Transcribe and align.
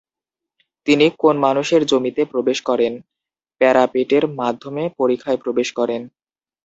তিনি 0.87 1.05
"কোন 1.19 1.35
মানুষের 1.37 1.81
জমিতে" 1.85 2.21
প্রবেশ 2.25 2.57
করেন, 2.61 2.93
প্যারাপেটের 3.61 4.23
মাধ্যমে 4.39 4.83
পরিখায় 4.99 5.39
প্রবেশ 5.43 5.67
করেন। 5.73 6.01